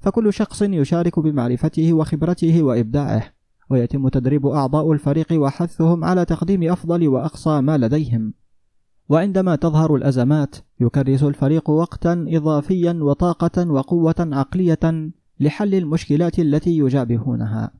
فكل 0.00 0.32
شخص 0.32 0.62
يشارك 0.62 1.18
بمعرفته 1.18 1.92
وخبرته 1.92 2.62
وإبداعه 2.62 3.22
ويتم 3.70 4.08
تدريب 4.08 4.46
أعضاء 4.46 4.92
الفريق 4.92 5.32
وحثهم 5.32 6.04
على 6.04 6.24
تقديم 6.24 6.72
أفضل 6.72 7.08
وأقصى 7.08 7.60
ما 7.60 7.78
لديهم. 7.78 8.34
وعندما 9.08 9.56
تظهر 9.56 9.94
الأزمات 9.94 10.56
يكرس 10.80 11.22
الفريق 11.22 11.70
وقتا 11.70 12.24
إضافيا 12.28 12.92
وطاقة 12.92 13.70
وقوة 13.70 14.14
عقلية 14.18 15.10
لحل 15.40 15.74
المشكلات 15.74 16.38
التي 16.38 16.78
يجابهونها. 16.78 17.72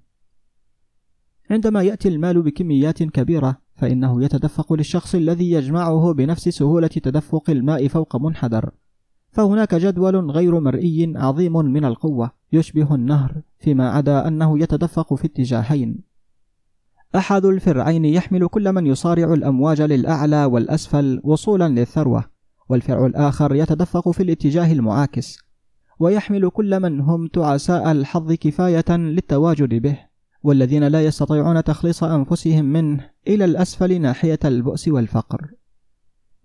عندما 1.51 1.83
يأتي 1.83 2.09
المال 2.09 2.43
بكميات 2.43 3.03
كبيرة 3.03 3.57
فإنه 3.75 4.25
يتدفق 4.25 4.73
للشخص 4.73 5.15
الذي 5.15 5.51
يجمعه 5.51 6.13
بنفس 6.13 6.49
سهولة 6.49 6.89
تدفق 6.89 7.51
الماء 7.51 7.89
فوق 7.89 8.17
منحدر، 8.17 8.71
فهناك 9.33 9.75
جدول 9.75 10.31
غير 10.31 10.61
مرئي 10.61 11.13
عظيم 11.17 11.53
من 11.53 11.85
القوة 11.85 12.31
يشبه 12.53 12.95
النهر 12.95 13.43
فيما 13.59 13.91
عدا 13.91 14.29
أنه 14.29 14.59
يتدفق 14.59 15.15
في 15.15 15.27
اتجاهين. 15.27 15.99
أحد 17.17 17.45
الفرعين 17.45 18.05
يحمل 18.05 18.47
كل 18.47 18.73
من 18.73 18.87
يصارع 18.87 19.35
الأمواج 19.35 19.83
للأعلى 19.83 20.45
والأسفل 20.45 21.21
وصولا 21.25 21.69
للثروة 21.69 22.25
والفرع 22.69 23.07
الآخر 23.07 23.55
يتدفق 23.55 24.11
في 24.11 24.23
الاتجاه 24.23 24.73
المعاكس. 24.73 25.50
ويحمل 26.01 26.51
كل 26.51 26.81
من 26.81 27.01
هم 27.01 27.27
تعساء 27.27 27.93
الحظ 27.93 28.33
كفاية 28.33 28.97
للتواجد 28.97 29.75
به 29.75 29.99
والذين 30.43 30.85
لا 30.85 31.05
يستطيعون 31.05 31.65
تخليص 31.65 32.05
أنفسهم 32.05 32.65
منه 32.65 33.11
إلى 33.29 33.45
الأسفل 33.45 34.01
ناحية 34.01 34.39
البؤس 34.45 34.89
والفقر. 34.89 35.51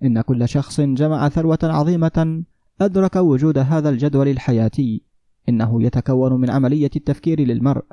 إن 0.03 0.21
كل 0.21 0.49
شخص 0.49 0.81
جمع 0.81 1.29
ثروة 1.29 1.59
عظيمة 1.63 2.43
أدرك 2.81 3.15
وجود 3.15 3.57
هذا 3.57 3.89
الجدول 3.89 4.27
الحياتي. 4.27 5.03
إنه 5.49 5.83
يتكون 5.83 6.41
من 6.41 6.49
عملية 6.49 6.91
التفكير 6.95 7.41
للمرء. 7.41 7.83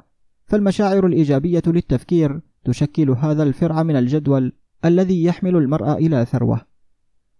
فالمشاعر 0.46 1.06
الإيجابية 1.06 1.62
للتفكير 1.66 2.40
تشكل 2.64 3.10
هذا 3.10 3.42
الفرع 3.42 3.82
من 3.82 3.96
الجدول 3.96 4.52
الذي 4.84 5.24
يحمل 5.24 5.56
المرء 5.56 5.92
إلى 5.92 6.24
ثروة. 6.24 6.60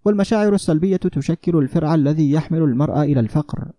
والمشاعر 0.05 0.55
السلبية 0.55 0.97
تشكل 0.97 1.57
الفرع 1.57 1.95
الذي 1.95 2.33
يحمل 2.33 2.63
المرء 2.63 3.03
إلى 3.03 3.21
الفقر. 3.21 3.73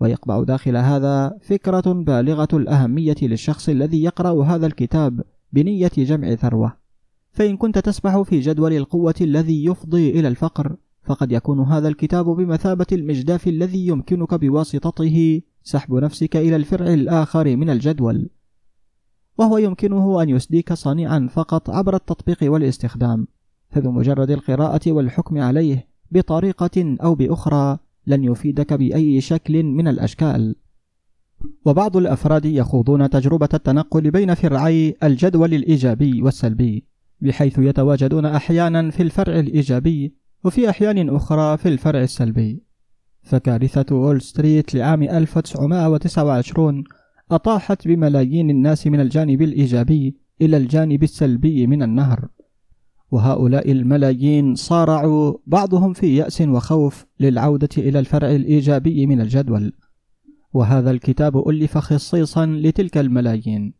ويقبع 0.00 0.42
داخل 0.42 0.76
هذا 0.76 1.38
فكرة 1.42 1.92
بالغة 1.92 2.48
الأهمية 2.52 3.16
للشخص 3.22 3.68
الذي 3.68 4.02
يقرأ 4.02 4.44
هذا 4.44 4.66
الكتاب 4.66 5.20
بنية 5.52 5.90
جمع 5.96 6.34
ثروة. 6.34 6.76
فإن 7.32 7.56
كنت 7.56 7.78
تسبح 7.78 8.22
في 8.22 8.40
جدول 8.40 8.72
القوة 8.72 9.14
الذي 9.20 9.64
يفضي 9.64 10.10
إلى 10.10 10.28
الفقر 10.28 10.76
فقد 11.04 11.32
يكون 11.32 11.60
هذا 11.60 11.88
الكتاب 11.88 12.26
بمثابة 12.26 12.86
المجداف 12.92 13.48
الذي 13.48 13.86
يمكنك 13.86 14.34
بواسطته 14.34 15.42
سحب 15.62 15.94
نفسك 15.94 16.36
إلى 16.36 16.56
الفرع 16.56 16.86
الآخر 16.86 17.56
من 17.56 17.70
الجدول. 17.70 18.28
وهو 19.38 19.58
يمكنه 19.58 20.22
أن 20.22 20.28
يسديك 20.28 20.72
صنيعا 20.72 21.28
فقط 21.32 21.70
عبر 21.70 21.94
التطبيق 21.94 22.38
والاستخدام 22.42 23.26
فبمجرد 23.70 24.30
القراءة 24.30 24.92
والحكم 24.92 25.38
عليه 25.38 25.88
بطريقة 26.10 26.96
أو 27.02 27.14
بأخرى 27.14 27.78
لن 28.08 28.24
يفيدك 28.24 28.72
بأي 28.72 29.20
شكل 29.20 29.62
من 29.62 29.88
الأشكال. 29.88 30.54
وبعض 31.64 31.96
الأفراد 31.96 32.44
يخوضون 32.44 33.10
تجربة 33.10 33.48
التنقل 33.54 34.10
بين 34.10 34.34
فرعي 34.34 34.94
الجدول 35.02 35.54
الإيجابي 35.54 36.22
والسلبي 36.22 36.84
بحيث 37.20 37.58
يتواجدون 37.58 38.26
أحيانا 38.26 38.90
في 38.90 39.02
الفرع 39.02 39.38
الإيجابي 39.38 40.14
وفي 40.44 40.70
أحيان 40.70 41.08
أخرى 41.08 41.56
في 41.56 41.68
الفرع 41.68 42.02
السلبي. 42.02 42.62
فكارثة 43.22 43.96
وول 43.96 44.20
ستريت 44.20 44.74
لعام 44.74 45.02
1929 45.02 46.84
أطاحت 47.30 47.88
بملايين 47.88 48.50
الناس 48.50 48.86
من 48.86 49.00
الجانب 49.00 49.42
الإيجابي 49.42 50.16
إلى 50.42 50.56
الجانب 50.56 51.02
السلبي 51.02 51.66
من 51.66 51.82
النهر. 51.82 52.28
وهؤلاء 53.10 53.72
الملايين 53.72 54.54
صارعوا 54.54 55.34
بعضهم 55.46 55.92
في 55.92 56.16
يأس 56.16 56.40
وخوف 56.40 57.06
للعودة 57.20 57.68
إلى 57.78 57.98
الفرع 57.98 58.30
الإيجابي 58.30 59.06
من 59.06 59.20
الجدول. 59.20 59.72
وهذا 60.52 60.90
الكتاب 60.90 61.48
ألف 61.48 61.78
خصيصا 61.78 62.46
لتلك 62.46 62.98
الملايين. 62.98 63.74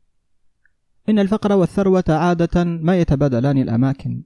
إن 1.09 1.19
الفقر 1.19 1.53
والثروة 1.53 2.05
عادة 2.09 2.65
ما 2.65 3.01
يتبادلان 3.01 3.59
الأماكن 3.59 4.23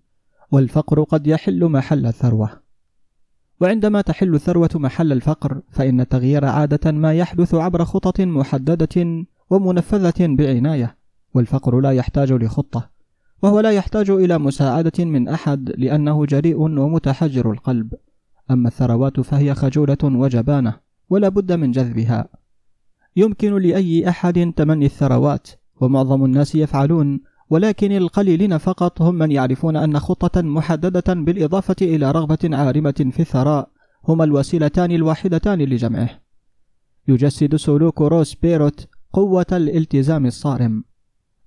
والفقر 0.52 1.02
قد 1.02 1.26
يحل 1.26 1.64
محل 1.64 2.06
الثروة. 2.06 2.62
وعندما 3.60 4.00
تحل 4.00 4.34
الثروة 4.34 4.70
محل 4.74 5.12
الفقر 5.12 5.60
فإن 5.70 6.00
التغيير 6.00 6.44
عادة 6.44 6.92
ما 6.92 7.14
يحدث 7.14 7.54
عبر 7.54 7.84
خطط 7.84 8.20
محددة 8.20 9.26
ومنفذة 9.50 10.26
بعناية 10.36 10.96
والفقر 11.34 11.80
لا 11.80 11.90
يحتاج 11.90 12.32
لخطة. 12.32 12.91
وهو 13.42 13.60
لا 13.60 13.70
يحتاج 13.70 14.10
إلى 14.10 14.38
مساعدة 14.38 15.04
من 15.04 15.28
أحد 15.28 15.72
لأنه 15.78 16.26
جريء 16.26 16.56
ومتحجر 16.56 17.52
القلب. 17.52 17.94
أما 18.50 18.68
الثروات 18.68 19.20
فهي 19.20 19.54
خجولة 19.54 19.98
وجبانة 20.04 20.74
ولا 21.10 21.28
بد 21.28 21.52
من 21.52 21.70
جذبها. 21.70 22.28
يمكن 23.16 23.56
لأي 23.56 24.08
أحد 24.08 24.52
تمني 24.56 24.86
الثروات 24.86 25.48
ومعظم 25.80 26.24
الناس 26.24 26.54
يفعلون 26.54 27.20
ولكن 27.50 27.92
القليلين 27.92 28.58
فقط 28.58 29.02
هم 29.02 29.14
من 29.14 29.32
يعرفون 29.32 29.76
أن 29.76 29.98
خطة 29.98 30.42
محددة 30.42 31.14
بالإضافة 31.14 31.76
إلى 31.82 32.10
رغبة 32.10 32.38
عارمة 32.56 33.10
في 33.12 33.20
الثراء 33.20 33.70
هما 34.08 34.24
الوسيلتان 34.24 34.92
الواحدتان 34.92 35.58
لجمعه. 35.58 36.10
يجسد 37.08 37.56
سلوك 37.56 38.00
روس 38.00 38.34
بيرو 38.34 38.88
قوة 39.12 39.46
الالتزام 39.52 40.26
الصارم 40.26 40.84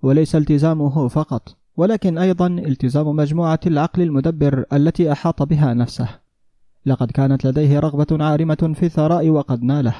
وليس 0.01 0.35
التزامه 0.35 1.07
فقط. 1.07 1.64
ولكن 1.77 2.17
أيضا 2.17 2.47
التزام 2.47 3.07
مجموعة 3.07 3.59
العقل 3.67 4.01
المدبر 4.01 4.65
التي 4.73 5.11
أحاط 5.11 5.43
بها 5.43 5.73
نفسه. 5.73 6.09
لقد 6.85 7.11
كانت 7.11 7.47
لديه 7.47 7.79
رغبة 7.79 8.23
عارمة 8.23 8.73
في 8.75 8.85
الثراء 8.85 9.29
وقد 9.29 9.63
ناله. 9.63 9.95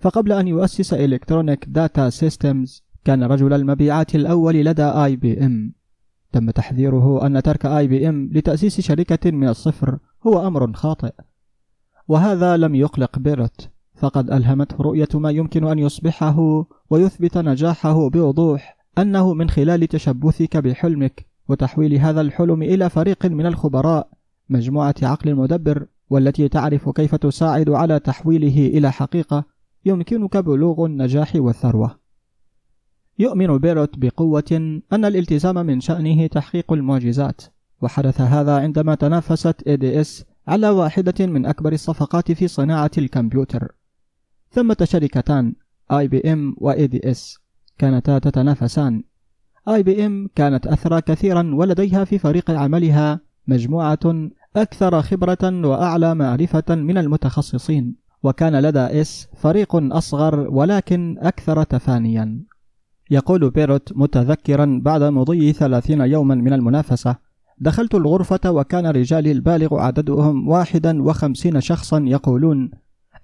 فقبل 0.00 0.32
أن 0.32 0.48
يؤسس 0.48 0.94
Electronic 0.94 1.64
Data 1.68 2.10
Systems 2.10 2.82
كان 3.04 3.22
رجل 3.24 3.52
المبيعات 3.52 4.14
الأول 4.14 4.54
لدى 4.54 4.84
IBM. 4.84 5.72
تم 6.32 6.50
تحذيره 6.50 7.26
أن 7.26 7.42
ترك 7.42 7.66
IBM 7.66 8.30
لتأسيس 8.32 8.80
شركة 8.80 9.30
من 9.30 9.48
الصفر 9.48 9.98
هو 10.26 10.46
أمر 10.46 10.72
خاطئ. 10.72 11.12
وهذا 12.08 12.56
لم 12.56 12.74
يقلق 12.74 13.18
بيرت 13.18 13.70
فقد 13.94 14.30
ألهمته 14.30 14.76
رؤية 14.80 15.08
ما 15.14 15.30
يمكن 15.30 15.66
أن 15.68 15.78
يصبحه 15.78 16.66
ويثبت 16.90 17.38
نجاحه 17.38 18.08
بوضوح. 18.08 18.77
أنه 18.98 19.34
من 19.34 19.50
خلال 19.50 19.86
تشبثك 19.86 20.56
بحلمك 20.56 21.26
وتحويل 21.48 21.94
هذا 21.94 22.20
الحلم 22.20 22.62
إلى 22.62 22.90
فريق 22.90 23.26
من 23.26 23.46
الخبراء 23.46 24.10
مجموعة 24.48 24.94
عقل 25.02 25.34
مدبر 25.34 25.86
والتي 26.10 26.48
تعرف 26.48 26.88
كيف 26.88 27.14
تساعد 27.14 27.70
على 27.70 28.00
تحويله 28.00 28.66
إلى 28.66 28.92
حقيقة 28.92 29.44
يمكنك 29.84 30.36
بلوغ 30.36 30.86
النجاح 30.86 31.36
والثروة. 31.36 31.98
يؤمن 33.18 33.58
بيروت 33.58 33.98
بقوة 33.98 34.80
أن 34.92 35.04
الالتزام 35.04 35.66
من 35.66 35.80
شأنه 35.80 36.26
تحقيق 36.26 36.72
المعجزات 36.72 37.42
وحدث 37.82 38.20
هذا 38.20 38.56
عندما 38.56 38.94
تنافست 38.94 39.68
ADS 39.68 40.24
على 40.48 40.68
واحدة 40.68 41.26
من 41.26 41.46
أكبر 41.46 41.72
الصفقات 41.72 42.32
في 42.32 42.48
صناعة 42.48 42.90
الكمبيوتر. 42.98 43.74
ثمة 44.50 44.76
شركتان 44.84 45.54
IBM 45.92 46.54
و 46.56 46.72
ADS 46.72 47.47
كانتا 47.78 48.18
تتنافسان. 48.18 49.02
IBM 49.68 50.28
كانت 50.34 50.66
أثرى 50.66 51.00
كثيرا 51.00 51.50
ولديها 51.54 52.04
في 52.04 52.18
فريق 52.18 52.50
عملها 52.50 53.20
مجموعة 53.46 54.30
أكثر 54.56 55.02
خبرة 55.02 55.66
وأعلى 55.66 56.14
معرفة 56.14 56.74
من 56.74 56.98
المتخصصين. 56.98 57.96
وكان 58.22 58.60
لدى 58.62 59.00
إس 59.00 59.28
فريق 59.36 59.76
أصغر 59.76 60.48
ولكن 60.50 61.16
أكثر 61.18 61.62
تفانيا. 61.62 62.44
يقول 63.10 63.50
بيروت 63.50 63.92
متذكرا 63.96 64.80
بعد 64.84 65.02
مضي 65.02 65.52
ثلاثين 65.52 66.00
يوما 66.00 66.34
من 66.34 66.52
المنافسة 66.52 67.16
دخلت 67.60 67.94
الغرفة 67.94 68.50
وكان 68.50 68.86
رجالي 68.86 69.32
البالغ 69.32 69.80
عددهم 69.80 70.48
واحدا 70.48 71.02
وخمسين 71.02 71.60
شخصا 71.60 72.04
يقولون 72.06 72.70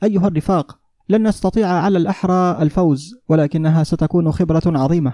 أيها 0.02 0.28
الرفاق 0.28 0.78
لن 1.08 1.28
نستطيع 1.28 1.68
على 1.68 1.98
الأحرى 1.98 2.62
الفوز 2.62 3.14
ولكنها 3.28 3.84
ستكون 3.84 4.32
خبرة 4.32 4.62
عظيمة. 4.66 5.12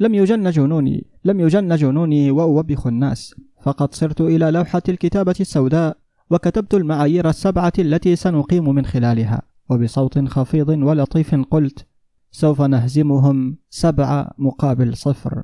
لم 0.00 0.14
يجن 0.14 0.50
جنوني 0.50 1.06
لم 1.24 1.40
يجن 1.40 1.76
جنوني 1.76 2.30
وأوبخ 2.30 2.86
الناس. 2.86 3.34
فقد 3.62 3.94
صرت 3.94 4.20
إلى 4.20 4.50
لوحة 4.50 4.82
الكتابة 4.88 5.34
السوداء 5.40 5.96
وكتبت 6.30 6.74
المعايير 6.74 7.28
السبعة 7.28 7.72
التي 7.78 8.16
سنقيم 8.16 8.74
من 8.74 8.86
خلالها. 8.86 9.42
وبصوت 9.70 10.28
خفيض 10.28 10.68
ولطيف 10.68 11.34
قلت 11.34 11.86
سوف 12.30 12.62
نهزمهم 12.62 13.58
سبعة 13.70 14.30
مقابل 14.38 14.96
صفر. 14.96 15.42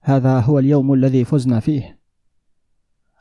هذا 0.00 0.40
هو 0.40 0.58
اليوم 0.58 0.94
الذي 0.94 1.24
فزنا 1.24 1.60
فيه. 1.60 1.99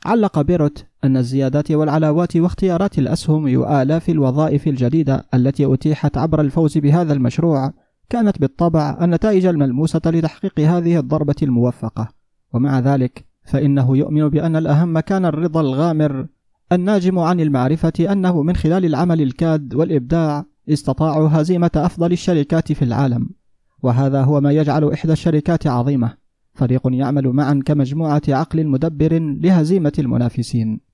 علق 0.05 0.41
بيروت 0.41 0.85
أن 1.03 1.17
الزيادات 1.17 1.71
والعلاوات 1.71 2.37
واختيارات 2.37 2.99
الأسهم 2.99 3.57
وآلاف 3.57 4.09
الوظائف 4.09 4.67
الجديدة 4.67 5.25
التي 5.33 5.73
أتيحت 5.73 6.17
عبر 6.17 6.41
الفوز 6.41 6.77
بهذا 6.77 7.13
المشروع 7.13 7.73
كانت 8.09 8.39
بالطبع 8.39 8.97
النتائج 9.01 9.45
الملموسة 9.45 10.01
لتحقيق 10.05 10.59
هذه 10.59 10.99
الضربة 10.99 11.35
الموفقة. 11.43 12.09
ومع 12.53 12.79
ذلك 12.79 13.25
فإنه 13.45 13.97
يؤمن 13.97 14.29
بأن 14.29 14.55
الأهم 14.55 14.99
كان 14.99 15.25
الرضا 15.25 15.61
الغامر 15.61 16.27
الناجم 16.71 17.19
عن 17.19 17.39
المعرفة 17.39 17.93
أنه 17.99 18.43
من 18.43 18.55
خلال 18.55 18.85
العمل 18.85 19.21
الكاد 19.21 19.73
والإبداع 19.75 20.45
استطاعوا 20.69 21.29
هزيمة 21.31 21.71
أفضل 21.75 22.11
الشركات 22.11 22.71
في 22.71 22.81
العالم. 22.81 23.29
وهذا 23.83 24.21
هو 24.21 24.41
ما 24.41 24.51
يجعل 24.51 24.91
إحدى 24.93 25.13
الشركات 25.13 25.67
عظيمة. 25.67 26.13
فريق 26.59 26.81
يعمل 27.01 27.27
معا 27.27 27.55
كمجموعة 27.65 28.21
عقل 28.39 28.67
مدبر 28.67 29.13
لهزيمة 29.43 29.95
المنافسين. 29.99 30.88